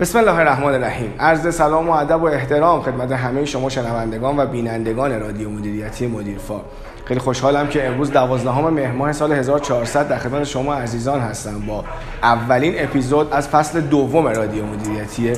[0.00, 1.14] بسم الله الرحمن الرحیم.
[1.18, 6.60] عرض سلام و ادب و احترام خدمت همه شما شنوندگان و بینندگان رادیو مدیریتی مدیرفا
[7.04, 11.84] خیلی خوشحالم که امروز دوازدهم مهر ماه سال 1400 در خدمت شما عزیزان هستم با
[12.22, 15.32] اولین اپیزود از فصل دوم رادیو مدیریتی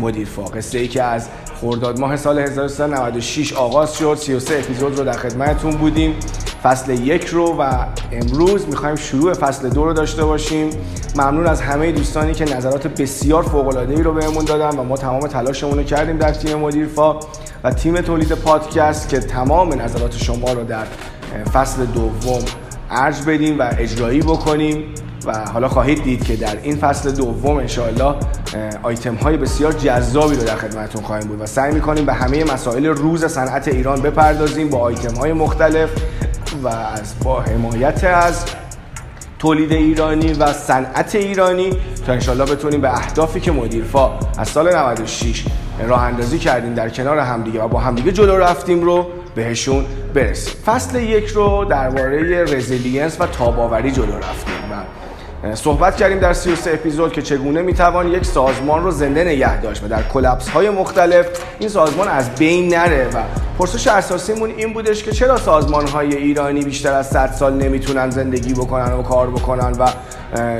[0.00, 1.28] مدیرفا قصه ای که از
[1.60, 4.14] خرداد ماه سال 1396 آغاز شد.
[4.14, 6.14] 33 اپیزود رو در خدمتتون بودیم.
[6.62, 10.70] فصل یک رو و امروز می‌خوایم شروع فصل دو رو داشته باشیم.
[11.16, 15.20] ممنون از همه دوستانی که نظرات بسیار فوق ای رو بهمون دادن و ما تمام
[15.20, 17.16] تلاشمون رو کردیم در تیم مدیرفا
[17.64, 20.84] و تیم تولید پادکست که تمام نظرات شما رو در
[21.52, 22.42] فصل دوم
[22.90, 24.84] ارج بدیم و اجرایی بکنیم
[25.26, 28.14] و حالا خواهید دید که در این فصل دوم انشاءالله
[28.82, 32.86] آیتم های بسیار جذابی رو در خدمتتون خواهیم بود و سعی می‌کنیم به همه مسائل
[32.86, 35.90] روز صنعت ایران بپردازیم با آیتم های مختلف.
[36.62, 38.44] و از با حمایت از
[39.38, 41.70] تولید ایرانی و صنعت ایرانی
[42.06, 45.44] تا انشالله بتونیم به اهدافی که مدیرفا از سال 96
[45.88, 50.54] راه اندازی کردیم در کنار همدیگه و با همدیگه جلو رفتیم رو بهشون برسیم.
[50.66, 57.12] فصل یک رو درباره resilience و تاب‌آوری جلو رفتیم و صحبت کردیم در 33 اپیزود
[57.12, 61.26] که چگونه می‌توان یک سازمان رو زنده نگه داشت و در collapse های مختلف
[61.58, 66.62] این سازمان از بین نره و پرسش اساسیمون این بودش که چرا سازمان های ایرانی
[66.62, 69.88] بیشتر از 100 سال نمی‌تونن زندگی بکنن و کار بکنن و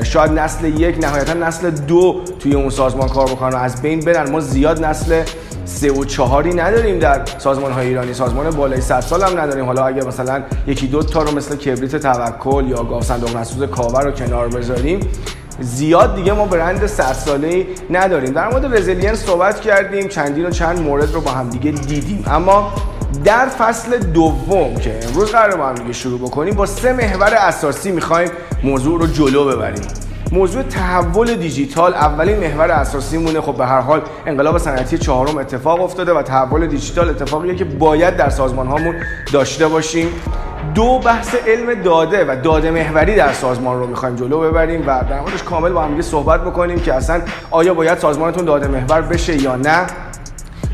[0.04, 4.30] شاید نسل یک نهایتا نسل دو توی اون سازمان کار بکنن و از بین برن.
[4.30, 5.22] ما زیاد نسل
[5.64, 8.14] سه و چهاری نداریم در سازمان های ایرانی.
[8.14, 9.64] سازمان بالای 100 سال هم نداریم.
[9.64, 14.04] حالا اگر مثلا یکی دو تا رو مثل کبریت توکل یا گاو صندوق نسوز کاوه
[14.04, 15.00] رو کنار بذاریم
[15.60, 18.32] زیاد دیگه ما برند 100 ساله نداریم.
[18.32, 22.24] در مورد resilience صحبت کردیم چندین و چند مورد رو با هم دیگه دیدیم.
[22.26, 22.72] اما
[23.24, 27.90] در فصل دوم که امروز قراره با هم دیگه شروع بکنیم با سه محور اساسی
[27.92, 28.30] می‌خوایم
[28.64, 29.82] موضوع رو جلو ببریم.
[30.32, 33.40] موضوع تحول دیجیتال اولین محور اساسی مونه.
[33.40, 38.16] خب به هر حال انقلاب صنعتی چهارم اتفاق افتاده و تحول دیجیتال اتفاقیه که باید
[38.16, 38.94] در سازمان هامون
[39.32, 40.08] داشته باشیم.
[40.74, 45.20] دو بحث علم داده و داده محوری در سازمان رو می‌خوایم جلو ببریم و در
[45.20, 47.20] موردش کامل با هم صحبت بکنیم که اصلا
[47.50, 49.86] آیا باید سازمانتون داده محور بشه یا نه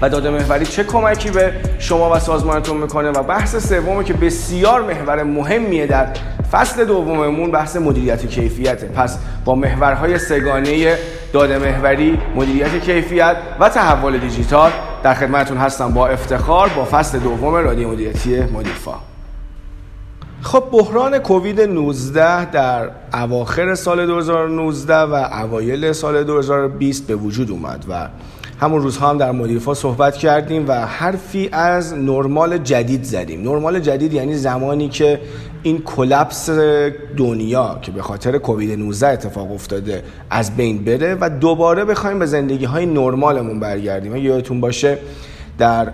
[0.02, 4.82] و داده محوری چه کمکی به شما و سازمانتون می‌کنه و بحث سومی که بسیار
[4.82, 6.06] محور مهمیه در
[6.52, 8.86] فصل دوممون بحث مدیریت کیفیته.
[8.86, 10.98] پس با محورهای سگانه
[11.32, 14.70] داده محوری مدیریت کیفیت و تحول دیجیتال
[15.02, 18.94] در خدمتتون هستم با افتخار با فصل دوم رادیو مدیریتی مدیرفا.
[20.42, 27.84] خب بحران کووید 19 در اواخر سال 2019 و اوایل سال 2020 به وجود اومد
[27.88, 28.08] و
[28.60, 33.42] همون روزها هم در مدیرفا صحبت کردیم و حرفی از نرمال جدید زدیم.
[33.42, 35.20] نرمال جدید یعنی زمانی که
[35.62, 36.50] این کلپس
[37.16, 42.26] دنیا که به خاطر کووید 19 اتفاق افتاده از بین بره و دوباره بخوایم به
[42.26, 44.16] زندگی های نرمالمون برگردیم.
[44.16, 44.98] یادتون باشه
[45.58, 45.92] در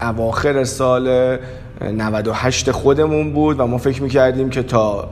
[0.00, 1.36] اواخر سال
[1.80, 5.08] 98 خودمون بود و ما فکر می‌کردیم که تا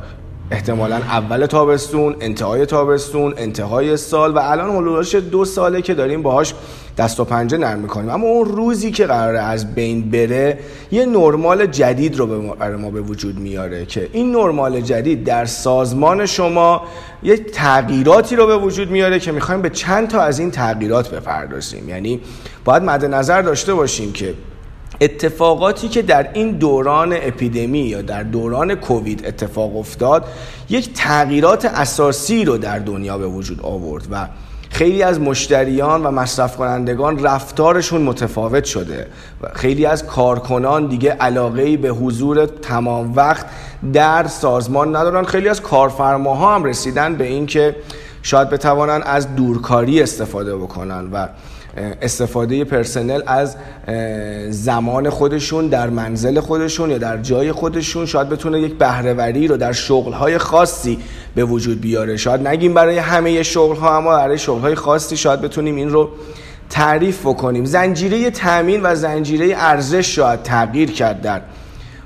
[0.51, 6.55] احتمالا اول تابستون انتهای تابستون انتهای سال و الان حلولاش دو ساله که داریم باهاش
[6.99, 8.11] دست و پنجه نرم می‌کنیم.
[8.11, 10.59] اما اون روزی که قراره از بین بره
[10.91, 16.27] یه نرمال جدید رو برای ما به وجود میاره که این نرمال جدید در سازمان
[16.27, 16.83] شما
[17.23, 21.89] یه تغییراتی رو به وجود میاره که می‌خوایم به چند تا از این تغییرات بپردازیم.
[21.89, 22.21] یعنی
[22.65, 24.35] باید مد نظر داشته باشیم که
[25.01, 30.25] اتفاقاتی که در این دوران اپیدمی یا در دوران کووید اتفاق افتاد
[30.69, 34.29] یک تغییرات اساسی رو در دنیا به وجود آورد و
[34.75, 39.07] خیلی از مشتریان و مصرف کنندگان رفتارشون متفاوت شده
[39.43, 43.47] و خیلی از کارکنان دیگه علاقه به حضور تمام وقت
[43.93, 45.25] در سازمان ندارن.
[45.25, 47.77] خیلی از کارفرماها هم رسیدن به اینکه
[48.23, 51.29] شاید بتوانن از دورکاری استفاده بکنن و
[51.77, 53.57] استفاده پرسنل از
[54.51, 58.07] زمان خودشون در منزل خودشون یا در جای خودشون.
[58.07, 60.99] شاید بتونه یک بهرهوری رو در شغلهای خاصی
[61.35, 62.17] به وجود بیاره.
[62.17, 66.11] شاید نگیم برای همه شغلها اما برای شغلهای خاصی شاید بتونیم این رو
[66.71, 67.65] تعریف بکنیم.
[67.65, 71.41] زنجیره تامین و زنجیره ارزش شاید تغییر کرد در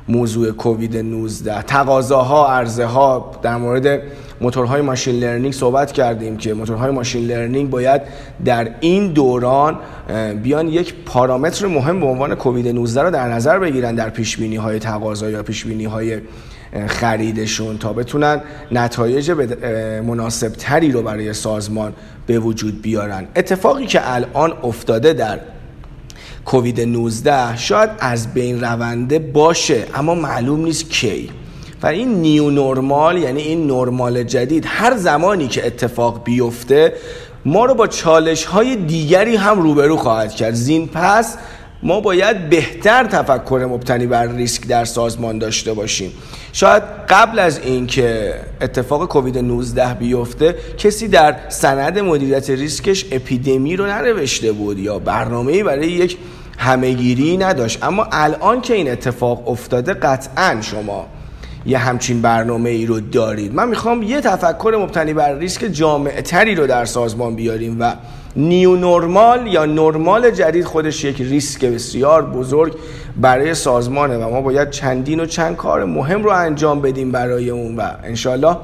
[0.09, 4.03] موضوع کووید 19 تقاضاها عرضه ها در مورد
[4.41, 8.03] موتورهای machine learning صحبت کردیم که موتورهای machine learning باید
[8.45, 9.79] در این دوران
[10.43, 14.57] بیان یک پارامتر مهم به عنوان کووید 19 رو در نظر بگیرن در پیش بینی
[14.57, 16.21] های تقاضا یا پیش بینی های
[16.87, 18.41] خریدشون تا بتونن
[18.73, 19.31] نتایج
[20.07, 21.93] مناسب تری رو برای سازمان
[22.27, 23.27] به وجود بیارن.
[23.37, 25.41] اتفاقی که الان افتاده در
[26.45, 31.31] کووید 19 شاید از بین رونده باشه اما معلوم نیست کی.
[31.83, 36.93] و این نیو نرمال یعنی این نرمال جدید هر زمانی که اتفاق بیفته
[37.45, 40.55] ما رو با چالش های دیگری هم روبرو خواهد کرد.
[40.55, 41.37] زین پس
[41.83, 46.13] ما باید بهتر تفکر مبتنی بر ریسک در سازمان داشته باشیم.
[46.53, 53.87] شاید قبل از اینکه اتفاق کووید 19 بیفته کسی در سند مدیریت ریسکش اپیدمی رو
[53.87, 56.17] ننوشته بود یا برنامه‌ای برای یک
[56.59, 57.85] همهگیری نداشت.
[57.85, 61.07] اما الان که این اتفاق افتاده قطعا شما
[61.69, 63.55] یه همچین برنامه ای رو دارید.
[63.55, 67.95] من می‌خوام یه تفکر مبتنی بر ریسک جامعه تری رو در سازمان بیاریم و
[68.37, 72.75] نیو نرمال یا نرمال جدید خودش یک ریسک بسیار بزرگ
[73.17, 77.77] برای سازمانه و ما باید چندین و چند کار مهم رو انجام بدیم برای اون
[77.77, 78.57] و انشالله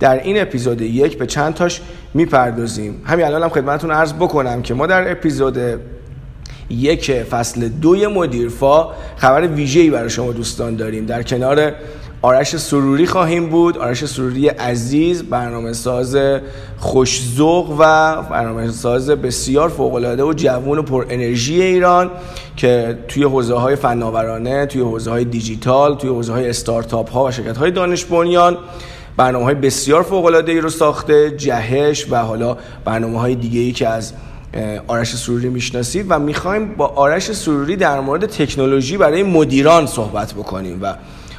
[0.00, 1.80] در این اپیزود یک به چند تاش
[2.14, 3.02] می‌پردازیم.
[3.04, 5.58] همین الان هم خدمتون عرض بکنم که ما در اپیزود
[6.70, 11.06] یک فصل دوی مدیرفا خبر ویژه‌ای برای شما دوستان داریم.
[11.06, 11.72] در کنار
[12.24, 13.78] آرش سروری خواهیم بود.
[13.78, 16.16] آرش سروری عزیز برنامه ساز
[16.78, 22.10] خوشزوق و برنامه ساز بسیار فوقالعاده و جوون و پر انرژی ایران
[22.56, 27.30] که توی حوزه های فناورانه توی حوزه های دیجیتال توی حوزه های استارتاپ ها و
[27.30, 28.56] شرکت های دانش بنیان
[29.16, 33.72] برنامه های بسیار فوق العاده ای رو ساخته جهش و حالا برنامه های دیگه ای
[33.72, 34.12] که از
[34.86, 40.78] آرش سروری می‌شناسید و می‌خوایم با آرش سروری در مورد تکنولوژی برای مدیران صحبت بکنیم
[40.82, 40.94] و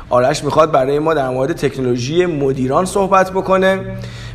[0.10, 3.80] آرش می‌خواد برای ما در مورد تکنولوژی مدیران صحبت بکنه.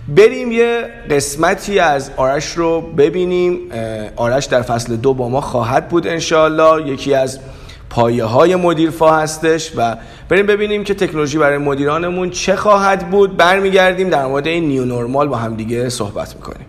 [0.09, 3.59] بریم یه قسمتی از آرش رو ببینیم.
[4.17, 6.89] آرش در فصل دو با ما خواهد بود انشاءالله.
[6.89, 7.39] یکی از
[7.91, 9.97] پایه های مدیرفا هستش و
[10.29, 13.37] بریم ببینیم که تکنولوژی برای مدیرانمون چه خواهد بود.
[13.37, 16.67] برمیگردیم در مورد این نیو نورمال با هم دیگه صحبت می‌کنیم.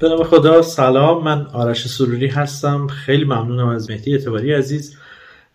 [0.00, 1.24] به نام خدا سلام.
[1.24, 2.86] من آرش سروری هستم.
[2.86, 4.96] خیلی ممنونم از مهدی اعتباری عزیز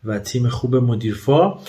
[0.05, 1.59] و تیم خوب مدیرفا.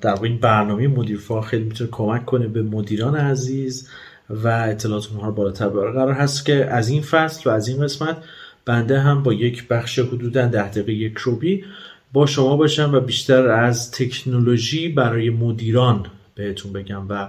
[0.00, 3.88] در این برنامه مدیرفا خیلی می‌تونه کمک کنه به مدیران عزیز
[4.30, 7.80] و اطلاعات اونها رو بالاتر ببره قرار هست که از این فصل و از این
[7.80, 8.16] قسمت
[8.64, 11.64] بنده هم با یک بخش حدودا ده دقیقه یک ربعی
[12.12, 17.28] با شما باشم و بیشتر از تکنولوژی برای مدیران بهتون بگم و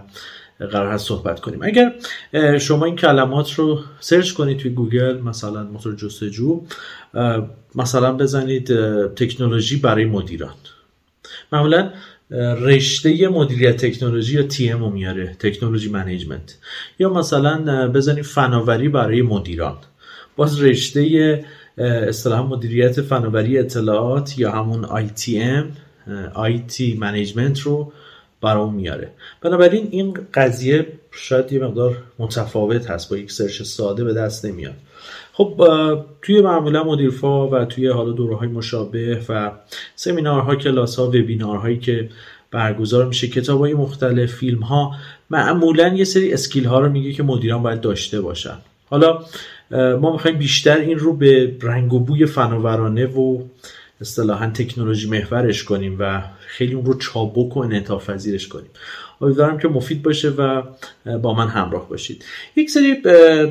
[0.72, 1.60] قرار هست صحبت کنیم.
[1.64, 1.94] اگر
[2.58, 6.62] شما این کلمات رو search کنید توی گوگل مثلا موتور جستجو
[7.76, 8.68] مثلا بزنید
[9.16, 10.54] تکنولوژی برای مدیران.
[11.52, 11.90] معمولا
[12.62, 16.58] رشته مدیریت تکنولوژی یا TM میاره technology management.
[17.00, 19.78] یا مثلا بزنید فناوری برای مدیران.
[20.36, 21.44] باز رشته
[21.78, 25.66] اصطلاح مدیریت فناوری اطلاعات یا همون ITM
[26.36, 27.94] IT management رو
[28.42, 29.12] برام میاره.
[29.42, 34.74] بنابراین این قضیه شاید یه مقدار متفاوت هست با یک search ساده به دست نمیاد.
[35.34, 35.62] خب
[36.22, 39.52] توی معمولا مدیرفا و توی حالا دوره های مشابه و
[39.96, 42.10] سمینارها کلاس ها وبینارهایی که
[42.52, 44.96] برگزار میشه کتاب های مختلف فیلم ها
[45.30, 48.58] معمولا یه سری اسکیل ها رو میگه که مدیران باید داشته باشن.
[48.86, 49.20] حالا
[49.72, 53.44] ما می‌خوایم بیشتر این رو به رنگ و بوی فناورانه و
[54.02, 58.70] اصطلاحا تکنولوژی محورش کنیم و خیلی اون رو چابک و انعطاف پذیرش کنیم.
[59.22, 60.62] امیدوارم که مفید باشه و
[61.18, 62.26] با من همراه باشید.
[62.56, 63.02] یک سری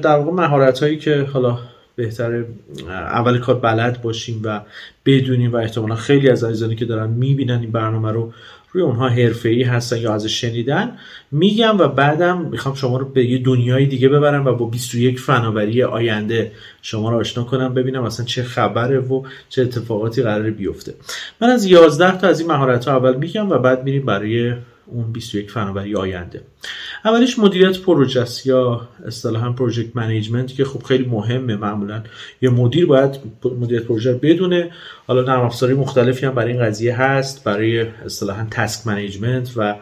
[0.00, 1.58] در واقع مهارت هایی که حالا
[1.96, 2.46] بهتره
[2.88, 4.60] اول کار بلد باشیم و
[5.06, 8.32] بدونیم و احتمالا خیلی از عزیزانی که دارن می‌بینن این برنامه رو
[8.72, 10.98] روی اونها حرفه‌ای هستن یا ازش شنیدن
[11.30, 15.82] میگم و بعدم می‌خوام شما رو به یه دنیای دیگه ببرم و با 21 فناوری
[15.82, 20.94] آینده شما رو آشنا کنم ببینم اصلا چه خبره و چه اتفاقاتی قرار بیفته.
[21.40, 24.54] من از 11 تا از این مهارت ها اول میگم و بعد میریم برای
[24.86, 26.40] اون 21 فناوری آینده.
[27.04, 32.02] اولش مدیریت پروژه است یا اصطلاحا project management که خب خیلی مهمه معمولا.
[32.42, 33.18] یه مدیر باید
[33.60, 34.70] مدیریت پروژه بدونه.
[35.06, 39.76] حالا نرم افزاری مختلفی هم برای این قضیه هست برای اصطلاحا task management و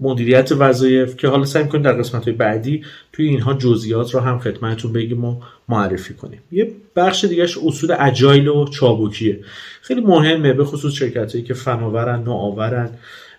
[0.00, 4.38] مدیریت وظایف که حالا سعی می‌کنیم در قسمت های بعدی توی اینها جزئیات رو هم
[4.38, 6.40] خدمتتون بگیم و معرفی کنیم.
[6.52, 9.40] یه بخش دیگهش اصول agile و چابکیه.
[9.82, 12.90] خیلی مهمه به خصوص شرکت هایی که فناورن نوآورن.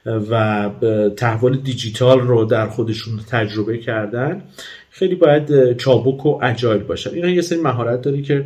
[0.08, 0.70] و
[1.18, 4.44] تحول دیجیتال رو در خودشون تجربه کردن
[4.90, 7.10] خیلی باید چابک و اجایل باشن.
[7.10, 8.46] این یه سری مهارت داره که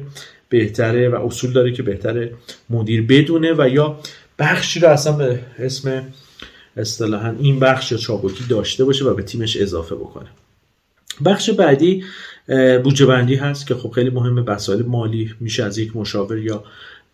[0.49, 2.33] بهتره و اصول داره که بهتره
[2.69, 3.99] مدیر بدونه و یا
[4.39, 6.03] بخشی رو اصلا به اسم
[6.77, 10.27] اصطلاحا این بخش چابکی داشته باشه و به تیمش اضافه بکنه.
[11.25, 12.03] بخش بعدی
[12.83, 16.63] بودجه بندی هست که خب خیلی مهمه مسائل مالی میشه از یک مشاور یا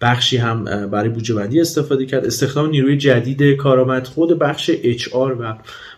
[0.01, 2.25] بخشی هم برای بودجه بندی استفاده کرد.
[2.25, 5.54] استخدام نیروی جدید کارآمد خود بخش اچ و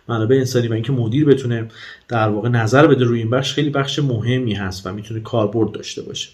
[0.07, 1.67] منابع انسانی و اینکه مدیر بتونه
[2.07, 6.01] در واقع نظر بده روی این بخش خیلی بخش مهمی هست و می‌تونه کاربرد داشته
[6.01, 6.29] باشه.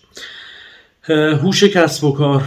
[1.41, 2.41] هوش کسب و کار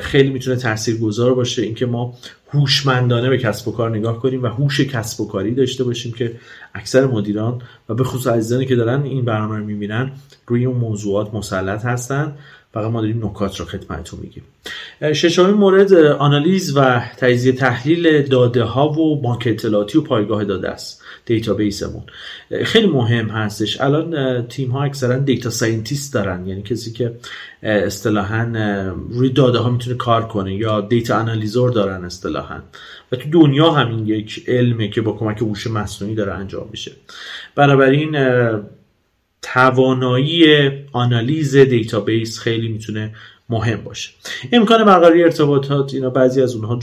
[0.00, 1.62] خیلی می‌تونه تاثیرگذار باشه.
[1.62, 2.14] اینکه ما
[2.48, 6.32] هوشمندانه به کسب و کار نگاه کنیم و هوش کسب و کاری داشته باشیم که
[6.74, 10.12] اکثر مدیران و به خصوص عزیزانی که دارن این برنامه رو می‌بینن
[10.46, 12.36] روی اون موضوعات مسلط هستن.
[12.72, 14.42] فقط ما داریم نکات رو خدمتتون میگیم.
[15.14, 21.02] ششمین مورد آنالیز و تجزیه تحلیل داده ها و بانک اطلاعاتی و پایگاه داده است
[21.26, 22.02] database مون
[22.64, 23.80] خیلی مهم هستش.
[23.80, 26.46] الان تیم ها اکثرا data scientist دارن.
[26.46, 27.14] یعنی کسی که
[27.62, 28.52] اصطلاحا
[29.10, 32.60] روی داده ها می‌تونه کار کنه یا data analyzer دارن اصطلاحا.
[33.12, 36.92] و تو دنیا همین یک علمه که با کمک هوش مصنوعی داره انجام میشه.
[37.54, 38.16] بنابراین
[39.42, 43.14] توانایی آنالیز database خیلی می‌تونه
[43.48, 44.10] مهم باشه.
[44.52, 46.78] امکان برقراری ارتباطات اینا بعضی از اونها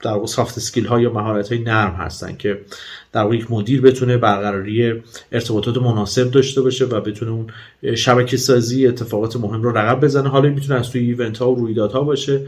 [0.00, 2.60] در واقع soft skill ها یا مهارت های نرم هستن که
[3.12, 7.46] در واقع یک مدیر بتونه برقراری ارتباطات مناسب داشته باشه و بتونه اون
[7.94, 10.28] شبکه سازی اتفاقات مهم رو رقم بزنه.
[10.28, 12.40] حالا می‌تونه از توی event ها و رویدادها باشه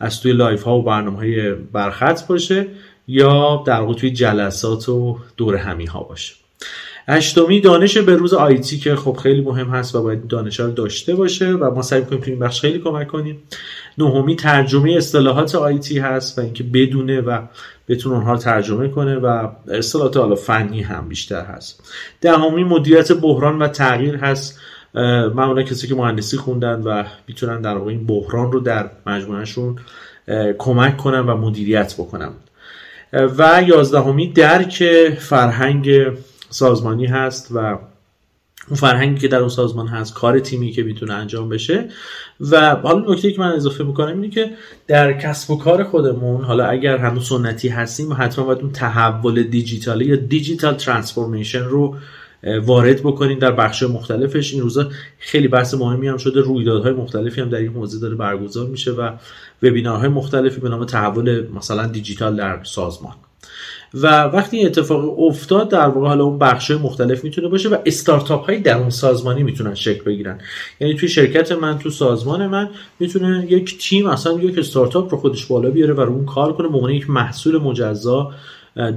[0.00, 2.66] از توی live ها و برنامه های برخط باشه
[3.08, 6.34] یا در واقع توی جلسات و دور همی ها باشه.
[7.08, 11.14] هشتمی دانش به روز آیتی که خب خیلی مهم هست و باید دانش رو داشته
[11.14, 13.42] باشه و ما سعی کنیم تو این بخش خیلی کمک کنیم.
[13.98, 17.40] نهمی ترجمه اصطلاحات آیتی هست و اینکه بدونه و
[17.88, 21.92] بتونه اونها رو ترجمه کنه و اصطلاحات حالا فنی هم بیشتر هست.
[22.20, 24.60] دهمی مدیریت بحران و تغییر هست.
[25.34, 29.76] معمولا کسی که مهندسی خوندن و می‌تونن در واقع این بحران رو در مجموعهشون
[30.58, 32.30] کمک کنن و مدیریت بکنن.
[33.12, 34.84] و یازدهمی درک
[35.18, 35.90] فرهنگ
[36.54, 37.58] سازمانی هست و
[38.68, 41.88] اون فرهنگی که در اون سازمان هست کار تیمی که می‌تونه انجام بشه.
[42.40, 44.50] و حالا نکته که من اضافه می‌کنم اینه که
[44.86, 50.04] در کسب و کار خودمون حالا اگر هنوز سنتی هستیم حتما باید اون تحول دیجیتالی
[50.04, 51.96] یا دیجیتال ترانسفورمیشن رو
[52.62, 54.52] وارد بکنین در بخش مختلفش.
[54.52, 56.40] این روزا خیلی بحث مهمی هم شده.
[56.40, 59.10] رویدادهای مختلفی هم در این موضوع داره برگزار میشه و
[59.62, 63.14] وبینارهای مختلفی به نام تحول مثلا دیجیتال در سازمان.
[63.94, 68.46] و وقتی این اتفاق افتاد در واقع حالا اون بخش مختلف می‌تونه باشه و استارتاپ
[68.46, 70.38] های درون سازمانی می‌تونن شکل بگیرن.
[70.80, 72.68] یعنی توی شرکت من تو سازمان من
[73.00, 76.68] می‌تونه یک تیم اصلا یک استارتاپ رو خودش بالا بیاره و رو اون کار کنه.
[76.68, 78.32] به یک محصول مجزا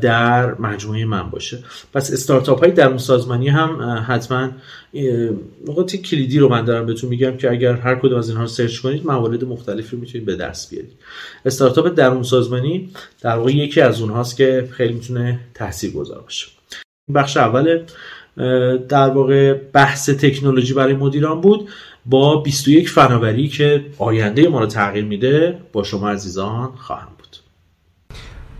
[0.01, 1.63] در مجموعه من باشه.
[1.93, 4.49] پس استارتاپ های در سازمانی هم حتما
[5.67, 8.79] نقاط کلیدی رو من دارم بهتون میگم که اگر هر کدوم از اینها رو سرچ
[8.79, 10.91] کنید موارد مختلفی رو می‌تونید به دست بیارید.
[11.45, 12.89] استارتاپ درون سازمانی
[13.21, 16.47] در واقع یکی از اونهاست که خیلی می‌تونه تاثیر گذار باشه.
[17.15, 17.83] بخش اول
[18.89, 21.69] در واقع بحث تکنولوژی برای مدیران بود.
[22.05, 27.07] با 21 فناوری که آینده ما رو تغییر میده با شما عزیزان خواهم.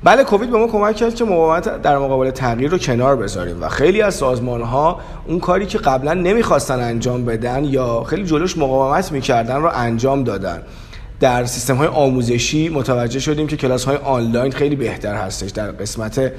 [0.03, 3.69] بله کووید به ما کمک کرد که مقاومت در مقابل تغییر رو کنار بذاریم و
[3.69, 9.11] خیلی از سازمان ها اون کاری که قبلا نمی‌خواستن انجام بدن یا خیلی جلوش مقاومت
[9.11, 10.61] می‌کردن رو انجام دادن.
[11.19, 15.49] در سیستم های آموزشی متوجه شدیم که کلاس های آنلاین خیلی بهتر هستش.
[15.49, 16.31] در قسمت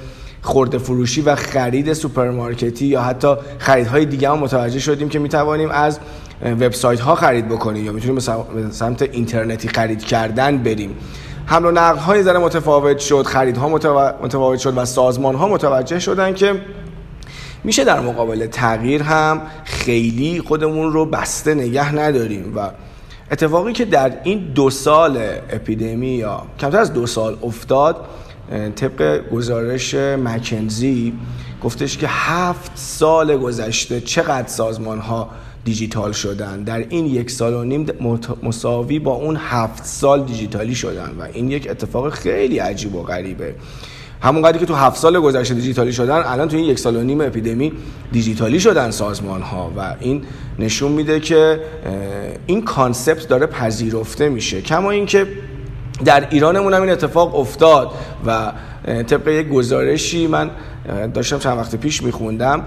[0.42, 5.98] خرده فروشی و خرید سوپرمارکتی یا حتی خریدهای دیگه هم متوجه شدیم که می‌توانیم از
[6.42, 10.96] وبسایت ها خرید بکنیم یا می‌تونیم به سمت اینترنتی خرید کردن بریم.
[11.50, 13.68] حمل و نقل ها یه ذره متفاوت شد خریدها
[14.22, 16.60] متفاوت شد و سازمان ها متوجه شدن که
[17.64, 22.70] میشه در مقابل تغییر هم خیلی خودمون رو بسته نگه نداریم و
[23.30, 25.18] اتفاقی که در این دو سال
[25.50, 28.06] اپیدمی یا کمتر از دو سال افتاد
[28.76, 31.12] طبق گزارش مکنزی
[31.62, 35.30] گفتش که هفت سال گذشته چقدر سازمان ها
[35.68, 36.62] دیجیتال شدن.
[36.62, 37.86] در این یک سال و نیم
[38.42, 43.54] مساوی با اون هفت سال دیجیتالی شدن و این یک اتفاق خیلی عجیب و غریبه.
[44.22, 47.20] همون که تو هفت سال گذشته دیجیتالی شدن الان تو این یک سال و نیم
[47.20, 47.72] اپیدمی
[48.12, 50.22] دیجیتالی شدن سازمان ها و این
[50.58, 51.60] نشون میده که
[52.46, 54.62] این concept داره پذیرفته میشه.
[54.62, 55.26] کما اینکه
[56.04, 57.90] در ایرانمون هم این اتفاق افتاد
[58.26, 58.52] و
[58.86, 60.50] طبق یک گزارشی من
[61.14, 62.64] داشتم چند وقت پیش میخوندم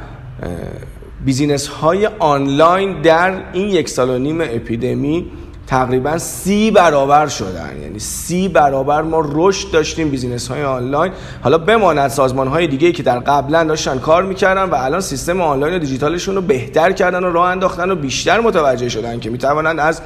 [1.25, 5.31] business های آنلاین در این یک سال و نیم اپیدمی
[5.67, 7.77] تقریبا سی برابر شدن.
[7.81, 11.11] یعنی سی برابر ما رشد داشتیم business های آنلاین.
[11.43, 15.75] حالا بماند سازمان های دیگه که در قبلا داشتن کار می‌کردن و الان سیستم آنلاین
[15.75, 20.01] و دیجیتالشون رو بهتر کردن و راه انداختن و بیشتر متوجه شدن که می‌توانند از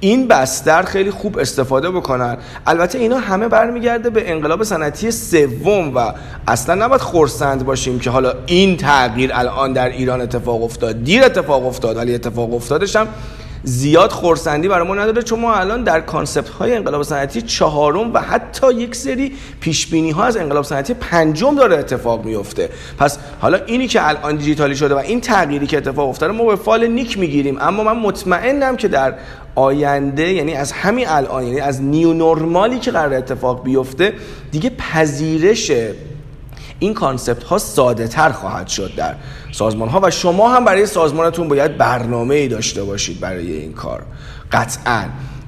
[0.00, 2.36] این بستر خیلی خوب استفاده بکنن.
[2.66, 6.12] البته اینا همه برمیگرده به انقلاب صنعتی سوم و
[6.48, 11.04] اصلا نباید خرسند باشیم که حالا این تغییر الان در ایران اتفاق افتاد.
[11.04, 13.08] دیر اتفاق افتاد ولی اتفاق افتادش هم
[13.62, 18.20] زیاد خرسندی برای ما نداره چون ما الان در concept های انقلاب صنعتی چهارم و
[18.20, 23.58] حتی یک سری پیش بینی ها از انقلاب صنعتی پنجم داره اتفاق میفته پس حالا
[23.66, 27.18] اینی که الان دیجیتالی شده و این تغییری که اتفاق افتاده ما به فال نیک
[27.18, 27.58] می‌گیریم.
[27.60, 29.14] اما من مطمئنم که در
[29.54, 34.12] آینده یعنی از همین الان یعنی از new normal ی که قراره اتفاق بیفته
[34.50, 35.72] دیگه پذیرش
[36.78, 39.14] این concept ها ساده تر خواهد شد در
[39.52, 44.02] سازمان ها و شما هم برای سازمانتون باید برنامه ای داشته باشید برای این کار.
[44.52, 45.04] قطعا.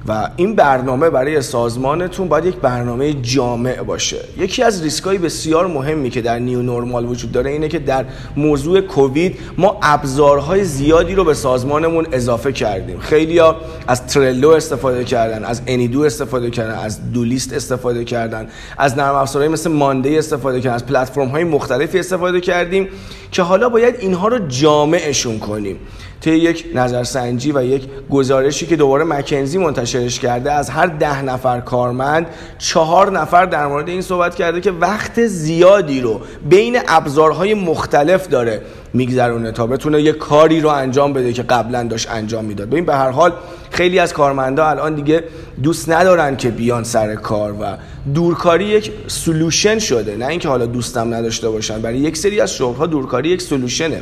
[0.07, 4.17] و این برنامه برای سازمانتون باید یک برنامه جامع باشه.
[4.37, 8.05] یکی از ریسکای بسیار مهمی که در نیو نورمال وجود داره اینه که در
[8.37, 12.99] موضوع کووید ما ابزارهای زیادی رو به سازمانمون اضافه کردیم.
[12.99, 13.39] خیلی
[13.87, 19.53] از ترلو استفاده کردن از انیدو استفاده کردن از دولیست استفاده کردن از نرم افزارهایی
[19.53, 22.87] مثل مانده استفاده کردن از پلتفرم های مختلفی استفاده کردیم
[23.31, 25.77] که حالا باید اینها رو جامعشون کنیم.
[26.21, 29.57] طی یک نظرسنجی و یک گزارشی که دوباره مکنزی
[29.95, 34.71] منتشرش کرده از هر ده نفر کارمند چهار نفر در مورد این صحبت کرده که
[34.71, 38.61] وقت زیادی رو بین ابزارهای مختلف داره
[38.93, 42.69] میگذرونه تا بتونه یه کاری رو انجام بده که قبلا داشت انجام می‌داد.
[42.69, 43.33] ببین به هر حال
[43.71, 45.23] خیلی از کارمندا الان دیگه
[45.63, 47.77] دوست ندارن که بیان سر کار و
[48.13, 50.15] دورکاری یک سلوشن شده.
[50.15, 54.01] نه اینکه حالا دوستم نداشته باشن برای یک سری از شغل‌ها دورکاری یک سلوشنه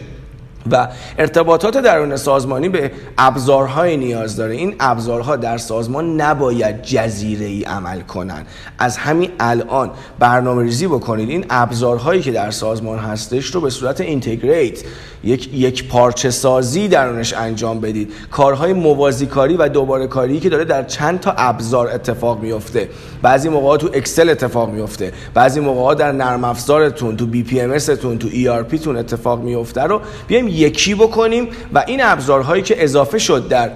[0.72, 0.88] و
[1.18, 4.56] ارتباطات درون سازمانی به ابزارهای نیاز داره.
[4.56, 8.46] این ابزارها در سازمان نباید جزیره ای عمل کنن
[8.78, 11.30] از همین الان برنامه ریزی بکنید.
[11.30, 14.80] این ابزارهایی که در سازمان هستش رو به صورت integrate
[15.24, 18.14] یک یک پارچه سازی درونش انجام بدید.
[18.32, 22.90] کارهای موازی کاری و دوباره کاری که داره در چند تا ابزار اتفاق میفته
[23.22, 28.80] بعضی موقع تو Excel اتفاق میفته بعضی موقع در نرم افزارتون تو BPM تو ERP
[28.80, 33.72] تون اتفاق میفته رو بیایم یکی بکنیم و این ابزارهایی که اضافه شد در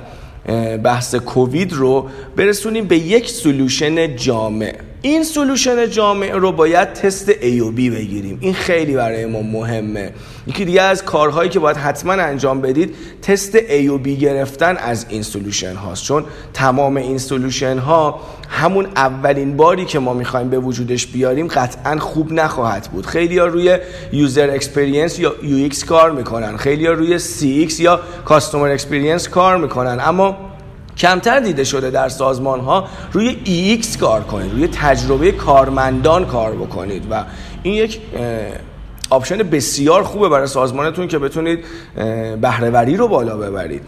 [0.78, 4.76] بحث کووید رو برسونیم به یک solution جامع.
[5.06, 8.38] این solution جامع رو باید تست A و B بگیریم.
[8.42, 10.12] این خیلی برای ما مهمه.
[10.48, 15.06] یکی دیگه از کارهایی که باید حتما انجام بدید تست A و B گرفتن از
[15.10, 16.04] این solution هاست.
[16.04, 18.20] چون تمام این solution ها
[18.50, 23.06] همون اولین باری که ما می‌خوایم به وجودش بیاریم قطعا خوب نخواهد بود.
[23.06, 23.78] خیلی ها روی
[24.12, 26.58] user experience یا UX کار می‌کنن.
[26.58, 30.00] خیلی ها روی CX یا customer experience کار می‌کنن.
[30.02, 30.38] اما
[30.98, 37.08] کمتر دیده شده در سازمان ها روی EX کار کنید روی تجربه کارمندان کار بکنید
[37.12, 37.24] و
[37.64, 38.00] این یک
[39.10, 41.60] option بسیار خوبه برای سازمانتون که بتونید
[42.42, 43.82] بهرهوری رو بالا ببرید.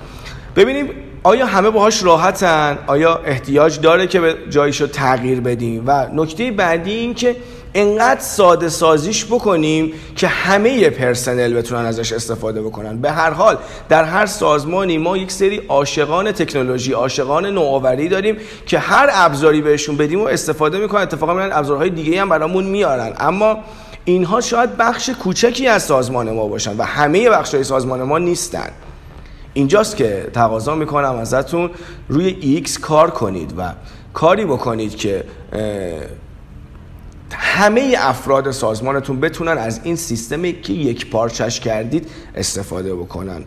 [0.55, 0.89] ببینیم
[1.23, 6.91] آیا همه باهاش راحتن؟ آیا احتیاج داره که یه جاییشو تغییر بدیم؟ و نکته بعدی
[6.91, 7.35] این که
[7.73, 12.97] انقدر ساده سازیش بکنیم که همه پرسنل بتونن ازش استفاده بکنن.
[12.97, 13.57] به هر حال
[13.89, 19.97] در هر سازمانی ما یک سری عاشقان تکنولوژی عاشقان نوآوری داریم که هر ابزاری بهشون
[19.97, 21.01] بدیم و استفاده می‌کنن.
[21.01, 23.13] اتفاقا میرن ابزارهای دیگه هم برامون میارن.
[23.19, 23.57] اما
[24.05, 28.69] اینها شاید بخش کوچکی از سازمان ما باشن و همه بخشهای سازمان ما نیستن.
[29.53, 31.69] اینجاست که تقاضا می‌کنم ازتون.
[32.09, 33.71] روی EX کار کنید و
[34.13, 35.23] کاری بکنید که
[37.31, 43.43] همه افراد سازمانتون بتونن از این سیستمی که یک پارچش کردید استفاده بکنن.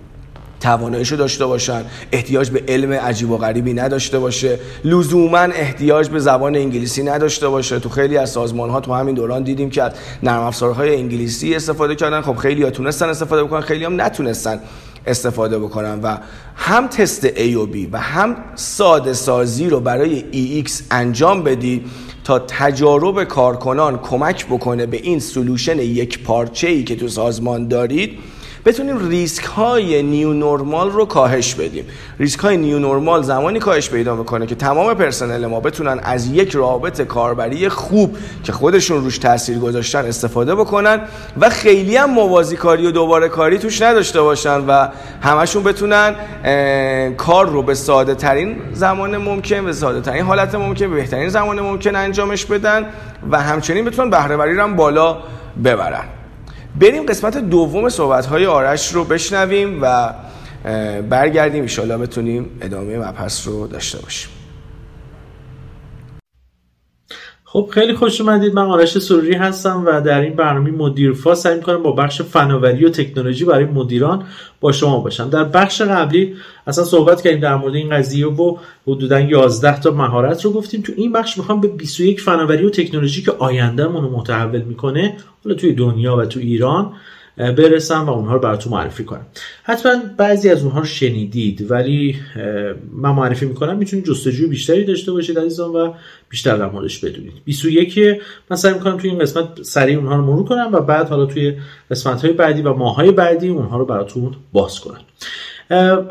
[0.61, 6.57] تواناییشو داشته باشن احتیاج به علم عجیب و غریبی نداشته باشه لزوما احتیاج به زبان
[6.57, 7.79] انگلیسی نداشته باشه.
[7.79, 11.95] تو خیلی از سازمان ها تو همین دوران دیدیم که از نرم افزارهای انگلیسی استفاده
[11.95, 12.21] کردن.
[12.21, 14.61] خب خیلی ها تونستن استفاده بکنن خیلی هم نتونستن
[15.07, 16.01] استفاده بکنن.
[16.01, 16.17] و
[16.57, 20.25] هم تست A و B و هم ساده سازی رو برای
[20.65, 21.87] EX انجام بدید
[22.31, 28.19] تا تجارب کارکنان کمک بکنه به این solution یک پارچه ای که تو سازمان دارید
[28.65, 31.85] بتونیم ریسک های new normal رو کاهش بدیم.
[32.19, 36.51] ریسک های new normal زمانی کاهش پیدا می‌کنه که تمام پرسنل ما بتونن از یک
[36.51, 41.01] رابط کاربری خوب که خودشون روش تاثیر گذاشتن استفاده بکنن
[41.41, 44.89] و خیلی هم موازی کاری و دوباره کاری توش نداشته باشن و
[45.23, 46.15] همشون بتونن
[47.17, 51.61] کار رو به ساده ترین زمان ممکن به ساده ترین حالت ممکن به بهترین زمان
[51.61, 52.87] ممکن انجامش بدن
[53.31, 55.19] و همچنین بتونن بهره هم بالا
[55.65, 56.20] ببرن.
[56.79, 60.15] بریم قسمت دوم صحبت های آرش رو بشنویم و
[61.09, 64.40] برگردیم ایشالا بتونیم ادامه مبحث رو داشته باشیم.
[67.53, 68.55] خب خیلی خوش اومدید.
[68.55, 72.89] من آرش سروری هستم و در این برنامه مدیرفا سعی می‌کنم با بخش فناوری و
[72.89, 74.25] تکنولوژی برای مدیران
[74.61, 75.31] با شما باشم.
[75.31, 76.37] در بخش قبلی
[76.67, 80.83] اصلا صحبت کردیم در مورد این قضیه و حدودا 11 تا مهارت رو گفتیم.
[80.83, 85.57] تو این بخش می‌خوام به 21 فناوری و تکنولوژی که آینده رو متحول می‌کنه حالا
[85.57, 86.93] توی دنیا و تو ایران
[87.37, 89.27] برسم و اونها رو براتون معرفی کنم.
[89.63, 92.17] حتما بعضی از اونها رو شنیدید ولی
[92.93, 95.93] من معرفی می‌کنم می‌تونید جستجوی بیشتری داشته باشید عزیزان و
[96.29, 97.33] بیشتر در موردش بدونید.
[97.45, 97.99] 21
[98.51, 101.57] من سعی می‌کنم توی این قسمت سریع اونها رو مرور کنم و بعد حالا توی
[101.91, 105.01] قسمت های بعدی و ماه های بعدی اونها رو براتون باز کنم.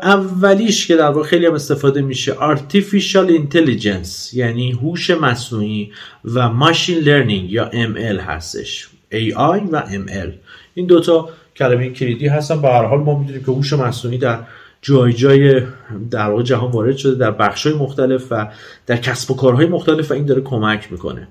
[0.02, 5.92] اولیش که در واقع خیلی هم استفاده میشه Artificial Intelligence یعنی هوش مصنوعی
[6.24, 8.88] و Machine Learning یا ML هستش.
[9.12, 10.30] AI و ML
[10.74, 12.62] این دوتا کلمه کلیدی هستن.
[12.62, 14.38] به هر حال ما می‌دونیم که هوش مصنوعی در
[14.82, 15.62] جای جای
[16.10, 18.48] در واقع جهان وارد شده در بخش های مختلف و
[18.86, 21.28] در کسب و کارهای مختلف و این داره کمک می‌کنه.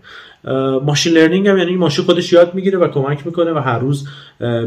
[0.84, 4.08] machine learning هم یعنی ماشین خودش یاد می‌گیره و کمک می‌کنه و هر روز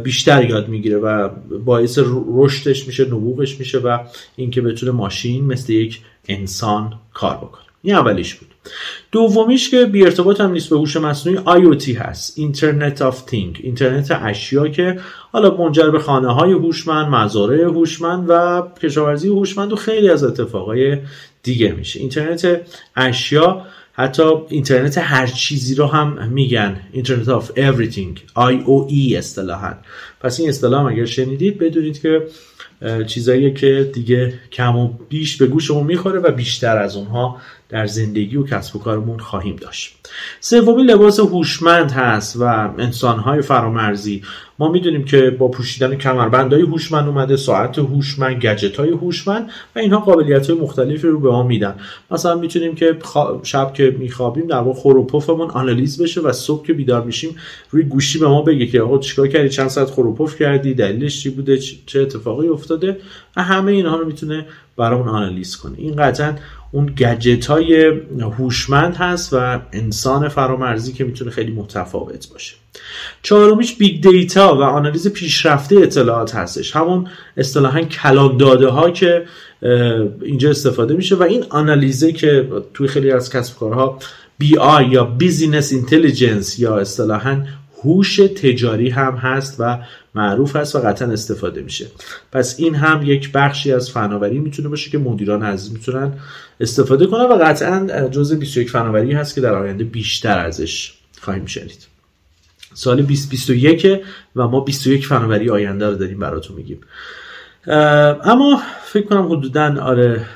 [0.03, 1.29] بیشتر یاد می‌گیره و
[1.65, 1.99] باعث
[2.35, 3.99] رشدش میشه نبوغش میشه و
[4.37, 7.72] اینکه بتونه ماشین مثل یک انسان کار بکنه.
[7.83, 8.49] این اولیش بود.
[9.13, 12.39] دومیش که بی ارتباط هم نیست به هوش مصنوعی IoT هست.
[12.39, 15.01] Internet of Thing اینترنت اشیا که
[15.33, 20.99] حالا منجر به خانه های هوشمند مزارع هوشمند و کشاورزی هوشمند و خیلی از اتفاقای
[21.43, 22.01] دیگه میشه.
[22.01, 22.61] اینترنت
[22.97, 26.81] اشیا حتی اینترنت هر چیزی رو هم میگن.
[26.93, 29.75] اینترنت آف everything IOE اصطلاحا.
[30.21, 32.27] پس این اصطلاح اگر شنیدید بدونید که
[33.07, 37.37] چیزایی که دیگه کم و بیش به گوشمون می‌خوره و بیشتر از اونها
[37.73, 39.97] در زندگی و کسب و کارمون خواهیم داشت.
[40.41, 42.45] سومی لباس هوشمند هست و
[42.79, 44.23] انسانهای فرامرزی.
[44.59, 50.01] ما می‌دونیم که با پوشیدن کمربندهای هوشمند اومده ساعت هوشمند گجت های هوشمند و اینها
[50.01, 51.75] قابلیت های مختلفی رو به ما میدن.
[52.11, 52.99] مثلا می‌تونیم که
[53.43, 57.37] شب که میخوابیم در واقع خر و پفمون آنالیز بشه و صبح که بیدار میشیم
[57.71, 60.75] روی گوشی به ما بگه که آقا چیکار کردی؟ چند ساعت خر و پف کردی؟
[60.75, 62.97] دلیلش چی بوده؟ چه اتفاقی افتاده؟
[63.37, 65.75] و همه اینها رو می‌تونه برامون آنالیز کنه.
[65.79, 66.35] این قطعا
[66.73, 72.55] اون گجت های هوشمند هست و انسان فرامرزی که می‌تونه خیلی متفاوت باشه.
[73.23, 76.77] چهارمیش big data و آنالیز پیشرفته اطلاعات هستش.
[76.77, 77.07] همون
[77.37, 79.25] اصطلاحا کلان داده ها که
[80.23, 83.99] اینجا استفاده میشه و این آنالیزه که توی خیلی از کسب کارها
[84.39, 87.45] BI یا business intelligence یا اصطلاحا
[87.83, 89.79] هوش تجاری هم هست و
[90.15, 91.87] معروف هست و قطعا استفاده میشه.
[92.33, 96.13] پس این هم یک بخشی از فناوری می‌تونه باشه که مدیران عزیز می‌تونن
[96.61, 101.87] استفاده کنن و قطعا جزء 21 فناوری هست که در آینده بیشتر ازش خواهیم شنید.
[102.75, 103.87] سال 2021
[104.37, 106.81] و ما 21 فناوری آینده رو داریم براتون میگیم.
[107.67, 110.27] اما فکر کنم حدودا آره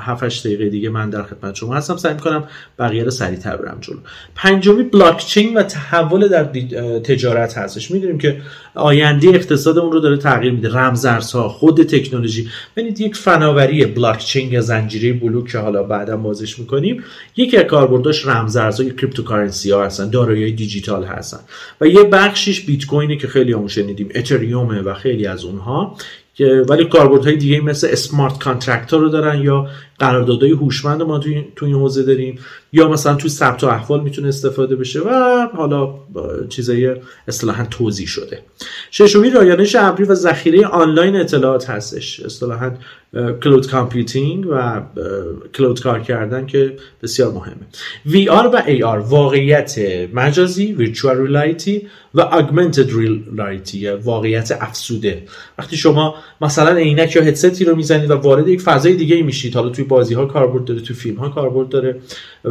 [0.00, 1.96] 7 دقیقه دیگه من در خدمت شما هستم.
[1.96, 2.44] سعی می‌کنم
[2.78, 3.96] بقیه رو سریعتر برم جلو.
[4.34, 6.44] پنجمی بلاکچین و تحول در
[6.98, 7.90] تجارت هستش.
[7.90, 8.40] می‌دونیم که
[8.74, 10.68] آینده اقتصادمون رو داره تغییر میده.
[10.68, 12.48] رمزارزها خود تکنولوژی.
[12.76, 17.04] ببینید یک فناوری بلاکچین یا زنجیره بلوک که حالا بعدا بازش می‌کنیم
[17.36, 21.40] یکی از کاربرداش رمزارزهای cryptocurrency ها هستن دارایی دیجیتال هستن.
[21.80, 25.96] و یه بخشیش بیت کوینه که خیلی هامون شنیدیم اتریومه و خیلی از اونها.
[26.40, 31.18] ولی کاربردهای دیگه مثل smart contract ها رو دارن یا قراردادهای هوشمند ما
[31.56, 32.38] تو این حوزه داریم.
[32.72, 35.94] یا مثلا توی ثبت و احوال می‌تونه استفاده بشه و حالا
[36.48, 36.96] چیزای
[37.28, 38.38] اصطلاحا توزیع شده.
[38.90, 42.20] ششمی رایانش ابری و ذخیره آنلاین اطلاعات هستش.
[42.20, 42.70] اصطلاحا
[43.42, 44.82] cloud computing و
[45.54, 47.66] cloud کار کردن که بسیار مهمه.
[48.06, 49.78] VR و AR واقعیت
[50.14, 55.22] مجازی virtual reality و augmented reality واقعیت افزوده.
[55.58, 59.68] وقتی شما مثلا عینک یا هدستی رو می‌زنید و وارد یک فضای دیگه میشید حالا
[59.68, 62.00] توی بازی ها کاربرد داره توی فیلم ها کاربرد داره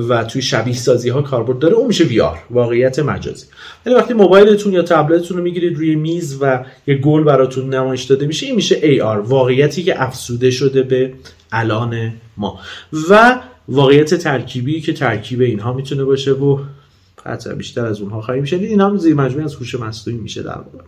[0.10, 3.46] و توی شبیه سازی ها کاربرد داره اون میشه VR واقعیت مجازی.
[3.86, 8.28] ولی وقتی موبایلتون یا تبلتتون رو می‌گیرید روی میز و یه گل براتون نمایش داده
[8.28, 11.14] میشه این میشه AR واقعیتی که افزوده شده به
[11.52, 12.60] الان ما.
[13.10, 16.60] و واقعیت ترکیبی که ترکیب اینها می‌تونه باشه و
[17.26, 18.70] قطعا بیشتر از اونها خواهیم شنید.
[18.70, 20.86] این هم زیر مجموعه از هوش مصنوعی میشه در واقع.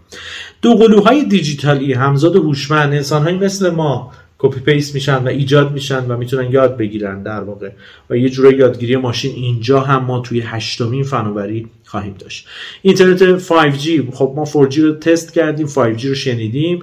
[0.61, 6.17] دو قلوهای دیجیتالی همزاد هوشمند انسانهایی مثل ما copy paste میشن و ایجاد میشن و
[6.17, 7.69] می‌تونن یاد بگیرن در واقع.
[8.09, 12.47] و یه جورای یادگیری ماشین اینجا هم ما توی هشتمین فناوری خواهیم داشت.
[12.81, 16.81] اینترنت 5G خب ما 4G رو تست کردیم 5G رو شنیدیم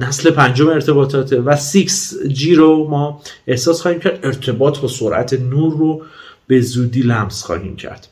[0.00, 6.02] نسل پنجم ارتباطات و 6G رو ما احساس خواهیم کرد ارتباط با سرعت نور رو
[6.46, 8.08] به زودی لمس خواهیم کرد.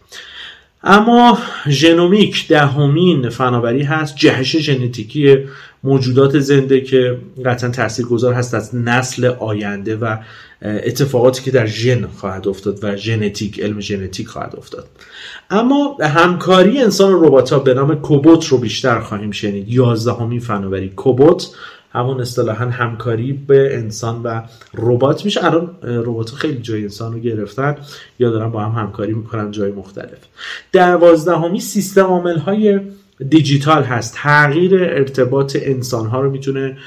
[0.82, 5.38] اما ژنومیک دهمین فناوری هست جهش ژنتیکی
[5.84, 10.16] موجودات زنده که قطعا تاثیرگذار هست از نسل آینده و
[10.62, 14.88] اتفاقاتی که در ژن خواهد افتاد و ژنتیک علم ژنتیک خواهد افتاد.
[15.50, 19.68] اما همکاری انسان و ربات ها به نام کوبوت رو بیشتر خواهیم شنید.
[19.68, 21.48] یازدهمین فناوری کوبوت
[21.92, 24.42] همون اصطلاحا همکاری به انسان و
[24.74, 25.44] ربات میشه.
[25.44, 27.76] الان ربات خیلی جای انسان رو گرفتن
[28.18, 30.18] یا دارن با هم همکاری می‌کنن جای مختلف.
[30.72, 32.80] دوازدهمی سیستم عامل های
[33.28, 34.14] دیجیتال هست.
[34.14, 36.78] تغییر ارتباط انسان ها رو می‌تونه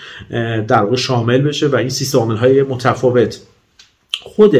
[0.67, 3.39] در واقع شامل بشه و این سیستم های متفاوت.
[4.21, 4.57] خود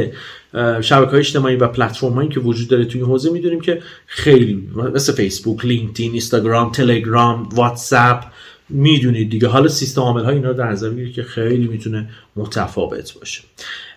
[0.82, 4.70] شبکه های اجتماعی و پلتفرم هایی که وجود داره توی این حوزه می‌دونیم که خیلی
[4.94, 8.24] مثل فیسبوک، لینکدین، اینستاگرام، تلگرام، واتساپ
[8.70, 9.48] می‌دونید دیگه.
[9.48, 13.42] حالا سیستم عامل ها اینا رو در نظر بگیرید که خیلی می‌تونه متفاوت باشه.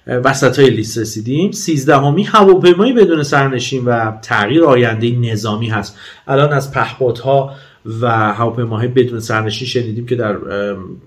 [0.06, 1.52] وسط های لیست رسیدیم.
[1.52, 5.98] سیزدهمی هواپیمایی بدون سرنشین و تغییر آینده نظامی هست.
[6.26, 7.54] الان از پهپادها
[8.00, 10.32] و هواپیماهای بدون سرنشین شنیدیم که در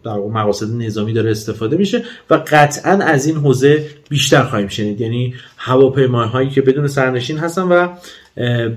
[0.03, 5.01] در مقاصد نظامی داره استفاده میشه و قطعا از این حوزه بیشتر خواهیم شنید.
[5.01, 7.87] یعنی هواپیماهایی که بدون سرنشین هستن و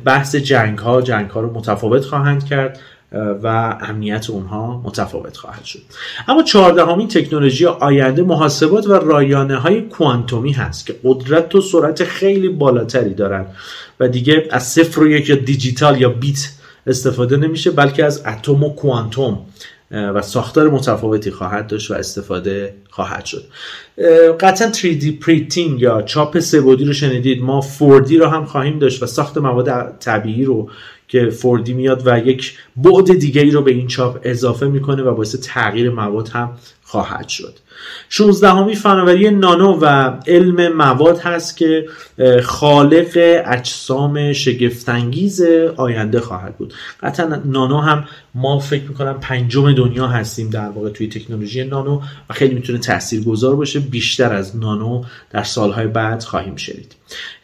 [0.04, 2.80] بحث جنگ ها جنگ ها رو متفاوت خواهند کرد.
[3.12, 5.78] و امنیت اونها متفاوت خواهد شد.
[6.28, 12.48] اما چهاردهمین تکنولوژی آینده محاسبات و رایانه های کوانتومی هست که قدرت و سرعت خیلی
[12.48, 13.46] بالاتری دارن
[14.00, 16.48] و دیگه از صفر و یک یا دیجیتال یا بیت
[16.86, 19.38] استفاده نمیشه بلکه از اتم و کوانتوم
[19.90, 23.44] و ساختار متفاوتی خواهد داشت و استفاده خواهد شد.
[24.40, 27.42] قطعا 3D printing یا چاپ سه بعدی رو شنیدید.
[27.42, 30.70] ما 4D رو هم خواهیم داشت و ساخت مواد طبیعی رو
[31.10, 35.14] که فوردی میاد و یک بعد دیگه ای رو به این چاپ اضافه می‌کنه و
[35.14, 36.52] باعث تغییر مواد هم
[36.90, 37.54] خواهد شد.
[38.08, 41.88] 16 فناوری نانو و علم مواد هست که
[42.42, 45.42] خالق اجسام شگفتانگیز
[45.76, 46.74] آینده خواهد بود.
[47.02, 52.00] قطعا نانو هم ما فکر می‌کنم پنجم دنیا هستیم در واقع توی تکنولوژی نانو
[52.30, 53.80] و خیلی می‌تونه تاثیرگذار باشه.
[53.80, 56.94] بیشتر از نانو در سالهای بعد خواهیم شنید.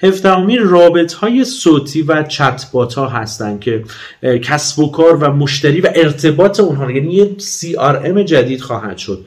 [0.03, 3.85] هفدهمین رابط های صوتی و چتبات ها هستن که
[4.23, 9.25] کسب و کار و مشتری و ارتباط اونها یعنی یه CRM جدید خواهد شد.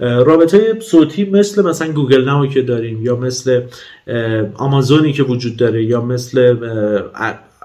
[0.00, 3.62] رابطه صوتی مثل مثلا گوگل ناوی که داریم یا مثل
[4.54, 6.56] آمازونی که وجود داره یا مثل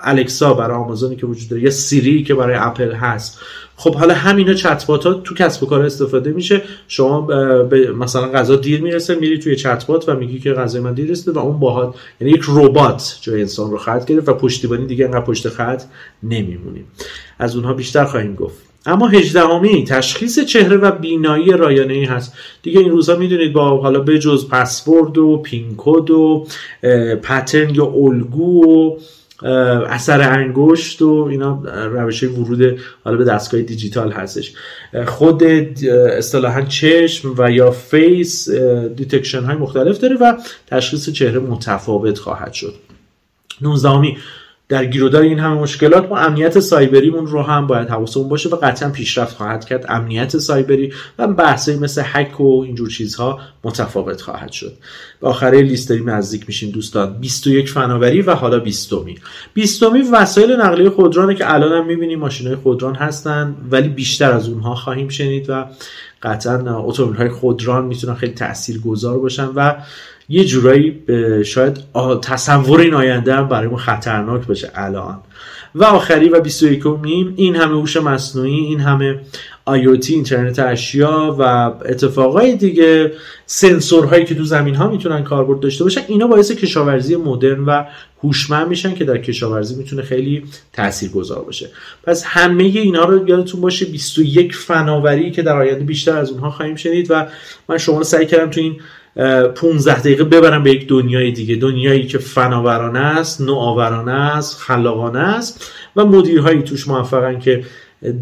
[0.02, 3.40] الکسا برای آمازونی که وجود داره یا سیری که برای اپل هست.
[3.76, 6.62] خب حالا همینا چتبات ها تو کسب و کار استفاده میشه.
[6.88, 11.12] شما به مثلا غذا دیر می‌رسه میری توی چتبات و میگی که غذای من دیر
[11.12, 15.06] رسیده و اون باهات یعنی یک ربات جای انسان رو خواهد گرفت و پشتیبانی دیگه
[15.06, 15.84] انقدر پشت خط
[16.24, 16.86] نمیمونیم.
[17.40, 18.75] از اونها بیشتر خواهیم گفت.
[18.86, 22.34] اما هجدهمی تشخیص چهره و بینایی رایانه ای هست.
[22.62, 26.48] دیگه این روزها می‌دونید با حالا به جز پسورد و pin code و
[27.24, 28.98] pattern یا الگو و
[29.90, 34.54] اثر انگشت و اینا روش ورود حالا به دستگاه دیجیتال هستش.
[35.06, 35.44] خود
[36.18, 38.50] اصطلاحا چشم و یا face
[38.96, 40.34] detection های مختلف داره و
[40.68, 42.74] تشخیص چهره متفاوت خواهد شد.
[43.62, 44.16] 19
[44.70, 48.90] در گیرودار این همه مشکلات ما امنیت سایبریمون رو هم باید حواسمون باشه و قطعا
[48.90, 49.86] پیشرفت خواهد کرد.
[49.90, 54.74] امنیت سایبری و بحثی مثل هک و اینجور چیزها متفاوت خواهد شد.
[55.22, 57.18] به آخره لیست داریم نزدیک میشیم دوستان.
[57.20, 59.18] 21 فناوری و حالا 20 می
[59.54, 64.76] 20 وسایل نقلیه خودرانه که الان هم می‌بینیم ماشین خودران هستن ولی بیشتر از اونها
[64.76, 65.66] خواهیم شنید و
[66.24, 69.76] قطعا اتومبیل های خودران می‌تونن خیلی تاثیرگذار باشن و
[70.30, 71.04] یه جورایی
[71.46, 71.78] شاید
[72.22, 75.20] تصور این آینده هم برای ما خطرناک باشه الان.
[75.76, 79.20] و آخری و 21 میم این همه هوش مصنوعی این همه
[79.70, 81.44] IoT اینترنت اشیا و
[81.86, 83.12] اتفاقای دیگه
[83.46, 87.84] سنسورهایی که تو زمین ها می‌تونن کاربرد داشته باشن اینا باعث کشاورزی مدرن و
[88.24, 91.70] هوشمند میشن که در کشاورزی می‌تونه خیلی تاثیرگذار باشه.
[92.04, 96.76] پس همه اینا رو یادتون باشه 21 فناوری که در آینده بیشتر از اونها خواهیم
[96.76, 97.28] شنید و
[97.70, 98.76] من شما رو سعی کردم تو این
[99.16, 101.56] 15 دقیقه ببرم به یک دنیای دیگه.
[101.56, 107.64] دنیایی که فناورانه است نوآورانه است خلاقانه است و مدیرهایی توش موفقن که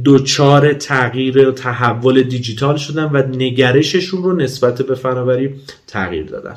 [0.04, 5.56] دوچار تغییر و تحول دیجیتال شدن و نگرششون رو نسبت به فناوری
[5.88, 6.56] تغییر دادن.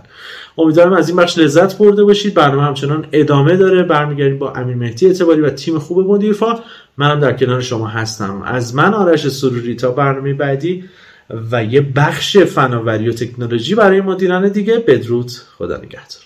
[0.59, 2.35] امیدوارم از این بخش لذت برده باشید.
[2.35, 3.83] برنامه همچنان ادامه داره.
[3.83, 6.59] برمیگردیم با امیر مهدی اعتباری و تیم خوب مدیرفا
[6.97, 8.43] منم در کنار شما هستم.
[8.43, 10.85] از من آرش سروری تا برنامه بعدی
[11.31, 14.79] و یه بخش فناوری و تکنولوژی برای مدیران دیگه.
[14.79, 15.31] بدرود.
[15.59, 16.23] خدا نگهدار.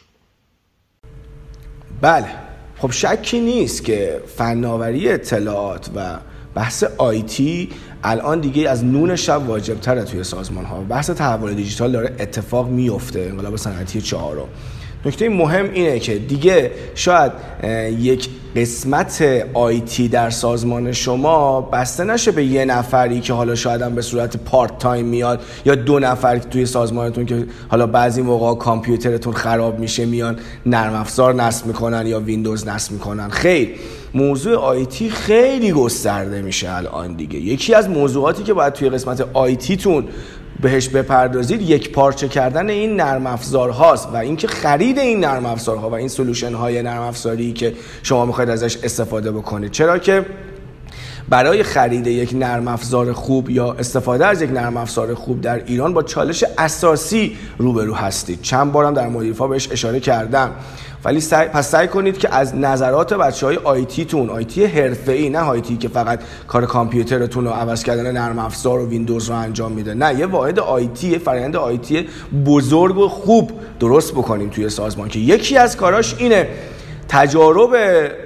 [2.01, 2.27] بله.
[2.79, 6.19] خب شکی نیست که فناوری اطلاعات و
[6.55, 7.69] بحث آیتی
[8.05, 12.69] الان دیگه از نون شب واجب تره توی سازمان ها بحث تحول دیجیتال داره اتفاق
[12.69, 14.49] میفته انقلاب صنعتی چهارم.
[15.05, 17.33] نکته مهم اینه که دیگه شاید
[17.99, 23.95] یک قسمت IT در سازمان شما بسته نشه به یه نفری که حالا شاید هم
[23.95, 29.33] به صورت part time میاد یا دو نفر توی سازمانتون که حالا بعضی موقع کامپیوترتون
[29.33, 33.29] خراب میشه میان نرم افزار نصب می‌کنن یا ویندوز نصب می‌کنن.
[33.29, 33.71] خیر
[34.15, 37.39] موضوع IT خیلی گسترده میشه الان دیگه.
[37.39, 40.05] یکی از موضوعاتی که باید توی قسمت IT تون
[40.63, 45.91] بهش بپردازید یک پارچه کردن این نرم افزار هاست و اینکه خرید این نرم افزارها
[45.91, 49.71] و این solution های نرم افزاری که شما می‌خواید ازش استفاده بکنید.
[49.71, 50.27] چرا که
[51.29, 55.95] برای خرید یک نرم افزار خوب یا استفاده از یک نرم افزار خوب در ایران
[55.95, 58.43] با چالش اساسی روبرو هستید.
[58.43, 60.51] چند بارم در مدیرفا بهش اشاره کردم.
[61.05, 65.29] ولی سعی پس سعی کنید که از نظرات بچه های IT تون IT حرفه ای
[65.29, 69.73] نه IT که فقط کار کامپیوترتون رو عوض کردن نرم افزار و ویندوز رو انجام
[69.73, 69.95] میده.
[69.95, 72.09] نه یه واحد IT فرآیند IT
[72.47, 76.49] بزرگ و خوب درست بکنیم توی سازمان که یکی از کاراش اینه.
[77.13, 77.71] تجارب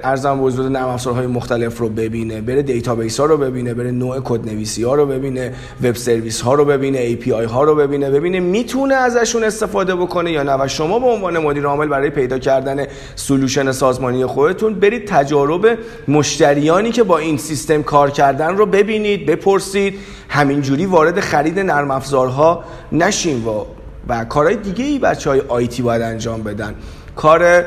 [0.03, 4.21] عرضم به وجود نرم افزارهای مختلف رو ببینه بره database ها رو ببینه بره نوع
[4.25, 8.41] کد نویسی ها رو ببینه web service ها رو ببینه API ها رو ببینه ببینه
[8.41, 10.53] می‌تونه ازشون استفاده بکنه یا نه.
[10.53, 16.91] و شما به عنوان مدیر عامل برای پیدا کردن solution سازمانی خودتون برید تجارب مشتریانی
[16.91, 19.95] که با این سیستم کار کردن رو ببینید بپرسید.
[20.29, 23.65] همینجوری وارد خرید نرم افزارها نشین و
[24.09, 26.75] و کارهای دیگه ای بچه های آیتی باید انجام بدن.
[27.17, 27.67] کار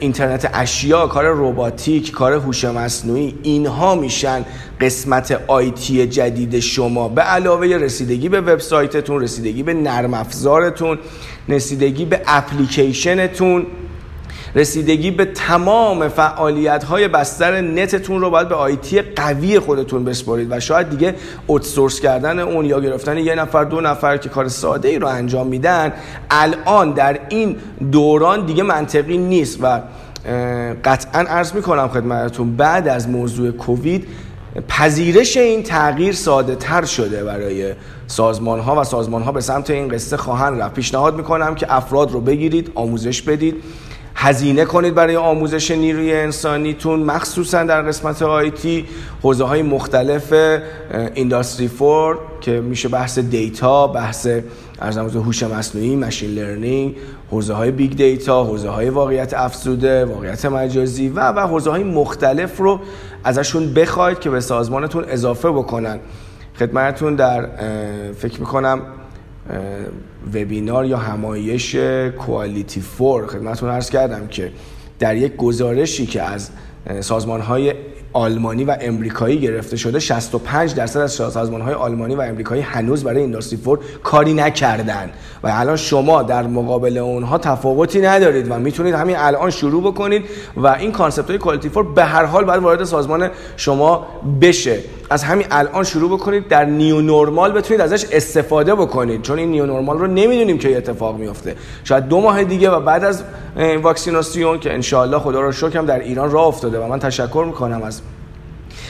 [0.00, 4.44] اینترنت اشیا کار روباتیک کار هوش مصنوعی اینها میشن
[4.80, 7.08] قسمت آیتی جدید شما.
[7.08, 10.98] به علاوه رسیدگی به وبسایتتون رسیدگی به نرم افزارتون
[11.48, 13.66] رسیدگی به اپلیکیشنتون.
[14.56, 20.60] رسیدگی به تمام فعالیت های بستر نتتون رو باید به آیتی قوی خودتون بسپارید و
[20.60, 21.14] شاید دیگه
[21.46, 25.46] اوتسورس کردن اون یا گرفتن یه نفر دو نفر که کار ساده ای رو انجام
[25.46, 25.92] میدن
[26.30, 27.56] الان در این
[27.92, 29.80] دوران دیگه منطقی نیست و
[30.84, 34.08] قطعا عرض می‌کنم خدمتتون بعد از موضوع کووید
[34.68, 37.74] پذیرش این تغییر ساده تر شده برای
[38.06, 40.74] سازمان ها و سازمان ها به سمت این قصه خواهند رفت.
[40.74, 43.54] پیشنهاد می‌کنم که افراد رو بگیرید آموزش بدید.
[44.18, 48.84] هزینه کنید برای آموزش نیروی انسانیتون مخصوصا در قسمت آیتی
[49.22, 50.34] حوزه های مختلف
[51.14, 54.28] industry four که میشه بحث data بحث
[54.80, 56.96] عرضم هوش مصنوعی machine learning
[57.30, 62.58] حوزه های big data حوزه های واقعیت افزوده واقعیت مجازی و و حوزه های مختلف
[62.58, 62.80] رو
[63.24, 65.98] ازشون بخواید که به سازمانتون اضافه بکنن.
[66.58, 67.48] خدمتتون در
[68.18, 68.80] فکر می‌کنم
[70.34, 71.76] وبینار یا همایش
[72.26, 74.52] quality four خدمتتون عرض کردم که
[74.98, 76.50] در یک گزارشی که از
[77.00, 77.74] سازمان های
[78.16, 83.22] آلمانی و امریکایی گرفته شده 65 درصد از سازمان های آلمانی و امریکایی هنوز برای
[83.22, 85.10] industry four کاری نکردن.
[85.42, 90.24] و الان شما در مقابل اونها تفاوتی ندارید و می‌تونید همین الان شروع بکنید
[90.56, 94.06] و این concept های quality four به هر حال باید وارد سازمان شما
[94.40, 94.80] بشه.
[95.10, 99.22] از همین الان شروع بکنید در new normal بتونید ازش استفاده بکنید.
[99.22, 101.54] چون این new normal رو نمی‌دونیم که اتفاق میفته.
[101.84, 103.22] شاید دو ماه دیگه و بعد از
[103.82, 108.00] واکسیناسیون که انشالله خدا رو شکر در ایران راه افتاده و من تشکر می‌کنم از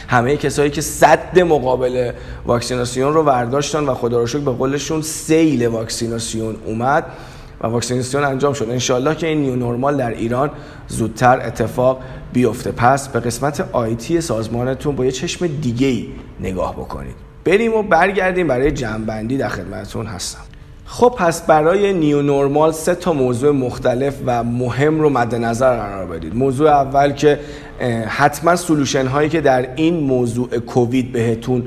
[0.08, 2.12] همه کسایی که صد مقابل
[2.46, 7.04] واکسیناسیون رو برداشتن و خدا رو شکر به قولشون سیل واکسیناسیون اومد.
[7.60, 8.70] و واکسیناسیون انجام شد.
[8.70, 10.50] انشالله که این نیو نورمال در ایران
[10.88, 12.72] زودتر اتفاق بیفته.
[12.72, 16.08] پس به قسمت آیتی سازمانتون با یه چشم دیگه ای
[16.40, 17.14] نگاه بکنید.
[17.44, 18.46] بریم و برگردیم.
[18.48, 20.45] برای جمعبندی در خدمتتون هستم.
[20.88, 26.06] خب پس برای new normal سه تا موضوع مختلف و مهم رو مد نظر قرار
[26.06, 26.36] بدید.
[26.36, 27.40] موضوع اول که
[28.06, 31.62] حتما solution هایی که در این موضوع کووید بهتون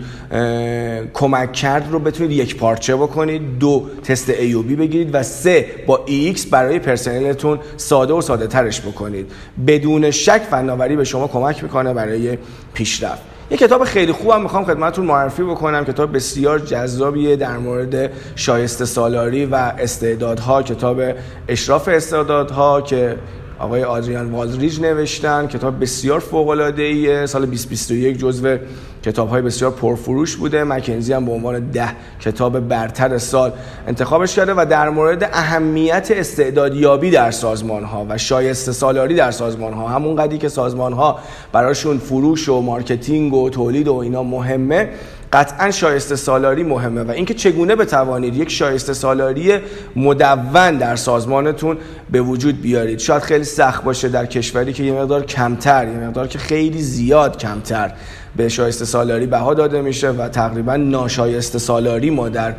[1.14, 6.46] کمک کرد رو بتونید یک پارچه بکنید دو تست ایوبی بگیرید و سه با ایکس
[6.46, 9.32] برای پرسنلتون ساده و ساده ترش بکنید.
[9.68, 12.38] بدون شک فناوری به شما کمک می‌کنه برای
[12.74, 13.29] پیشرفت.
[13.52, 19.46] یه کتاب خیلی خوبم می‌خوام خدمتتون معرفی بکنم کتاب بسیار جذابیه در مورد شایسته سالاری
[19.46, 20.64] و استعدادها.
[20.64, 21.02] کتاب
[21.48, 23.16] اشراف استعدادها که
[23.60, 25.48] آقای آدریان والریج نوشتن.
[25.48, 28.58] کتاب بسیار فوق العاده ایه سال 2021 جزو
[29.04, 30.64] کتاب های بسیار پرفروش بوده.
[30.64, 31.90] مکنزی هم به عنوان ده
[32.22, 33.52] کتاب برتر سال
[33.88, 39.74] انتخابش کرده و در مورد اهمیت استعدادیابی در سازمان ها و شایسته سالاری در سازمان
[39.74, 41.20] ها همون قدی که سازمان ها
[41.52, 44.90] براشون فروش و marketing و تولید و اینا مهمه
[45.34, 49.60] قطعا شایسته سالاری مهمه و اینکه چگونه بتوانید یک شایسته سالاری
[49.96, 51.78] مدون در سازمانتون
[52.12, 53.00] به وجود بیارید.
[53.00, 57.38] شاید خیلی سخت باشه در کشوری که یه مقدار کمتر یه مقدار که خیلی زیاد
[57.38, 57.92] کمتر
[58.36, 62.56] به شایسته سالاری بها داده میشه و تقریبا ناشایسته سالاری ما در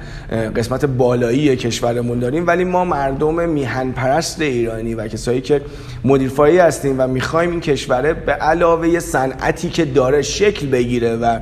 [0.57, 2.47] قسمت بالایی کشورمون داریم.
[2.47, 5.61] ولی ما مردم میهن پرست ایرانی و کسایی که
[6.05, 11.39] مدیرفایی هستیم و می‌خوایم این کشوره به علاوه صنعتی که داره شکل بگیره و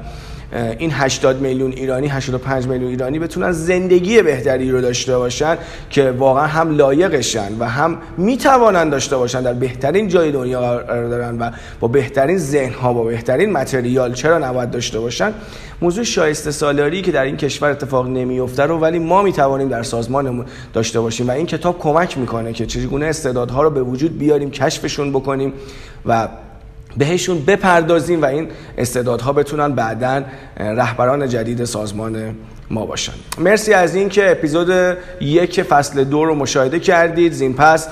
[0.53, 5.59] این 80 میلیون ایرانی 85 میلیون ایرانی بتونن زندگی بهتری رو داشته باشن
[5.91, 11.39] که واقعا هم لایقشن و هم می‌توانن داشته باشن در بهترین جای دنیا قرار دارن
[11.39, 15.33] و با بهترین ذهن ها با بهترین متریال چرا نباید داشته باشن؟
[15.83, 20.47] موضوع شایسته سالاری که در این کشور اتفاق نمیفته رو ولی ما می‌توانیم در سازمانمون
[20.73, 25.11] داشته باشیم و این کتاب کمک می‌کنه که چگونه استعدادها رو به وجود بیاریم کشفشون
[25.11, 25.53] بکنیم
[26.07, 26.29] و
[26.97, 30.23] بهشون بپردازیم و این استعدادها بتونن بعدا
[30.57, 32.35] رهبران جدید سازمان
[32.71, 33.13] ما باشن.
[33.39, 37.33] مرسی از اینکه اپیزود یک فصل دو رو مشاهده کردید.
[37.33, 37.89] زین پس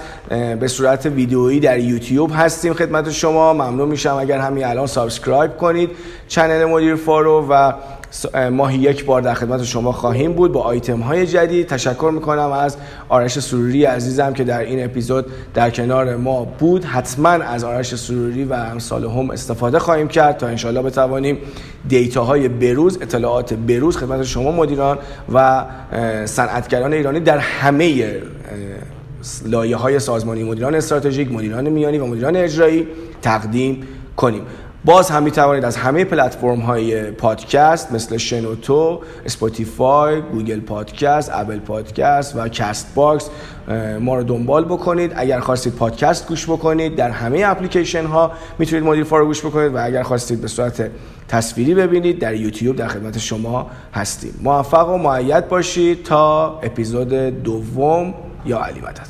[0.61, 3.53] به صورت ویدیویی در یوتیوب هستیم خدمت شما.
[3.53, 5.91] ممنون میشم اگر همین الان subscribe کنید.
[6.29, 7.73] channel مدیرفا رو و
[8.53, 10.53] ماهی یک بار در خدمت شما خواهیم بود.
[10.53, 12.77] با آیتم های جدید تشکر می‌کنم از
[13.09, 16.85] آرش سروری عزیزم که در این اپیزود در کنار ما بود.
[16.85, 21.39] حتما از آرش سروری و امثال هم استفاده خواهیم کرد تا انشالله بتوانیم
[22.17, 24.99] های بروز اطلاعات بروز خدمت شما مدیران
[25.35, 25.65] و
[26.25, 28.15] صنعتگران ایرانی در همه
[29.47, 32.87] لایه های سازمانی مدیران استراتژیک مدیران میانی و مدیران اجرایی
[33.23, 33.83] تقدیم
[34.17, 34.43] کنیم.
[34.87, 42.37] باز هم می‌توانید از همه پلتفرم های پادکست مثل شنوتو، اسپاتیفای، گوگل پادکست، اپل پادکست
[42.37, 43.31] و کست باکس
[44.01, 45.13] ما رو دنبال بکنید.
[45.17, 49.85] اگر خواستید پادکست گوش بکنید در همه اپلیکیشن ها می‌تونید مدیر فارو گوش بکنید و
[49.85, 50.91] اگر خواستید به صورت
[51.29, 54.35] تصویری ببینید در یوتیوب در خدمت شما هستیم.
[54.43, 57.09] موفق و معید باشید تا اپیزود
[57.43, 58.15] دوم
[58.45, 59.07] یا علی مدد.